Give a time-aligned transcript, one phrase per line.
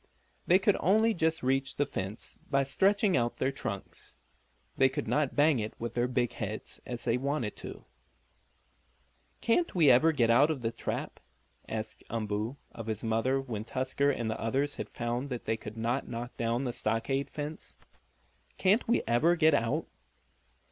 [0.47, 4.15] They could only just reach the fence by stretching out their trunks;
[4.75, 7.85] they could not bang it with their big heads as they wanted to.
[9.41, 11.19] "Can't we ever get out of the trap?"
[11.69, 16.07] asked Umboo of his mother when Tusker and the others had found they could not
[16.07, 17.75] knock down the stockade fence.
[18.57, 19.85] "Can't we ever get out?"